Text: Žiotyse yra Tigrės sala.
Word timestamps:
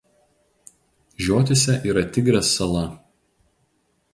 Žiotyse 1.25 1.75
yra 1.91 2.05
Tigrės 2.17 2.53
sala. 2.57 2.83